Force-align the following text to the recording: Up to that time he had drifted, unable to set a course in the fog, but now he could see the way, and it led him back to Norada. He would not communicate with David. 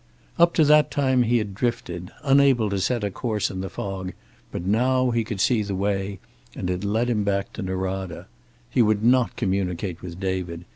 Up 0.39 0.55
to 0.55 0.63
that 0.63 0.89
time 0.89 1.21
he 1.21 1.37
had 1.37 1.53
drifted, 1.53 2.09
unable 2.23 2.71
to 2.71 2.79
set 2.79 3.03
a 3.03 3.11
course 3.11 3.51
in 3.51 3.61
the 3.61 3.69
fog, 3.69 4.13
but 4.51 4.65
now 4.65 5.11
he 5.11 5.23
could 5.23 5.39
see 5.39 5.61
the 5.61 5.75
way, 5.75 6.17
and 6.55 6.71
it 6.71 6.83
led 6.83 7.07
him 7.07 7.23
back 7.23 7.53
to 7.53 7.61
Norada. 7.61 8.25
He 8.67 8.81
would 8.81 9.03
not 9.03 9.35
communicate 9.35 10.01
with 10.01 10.19
David. 10.19 10.65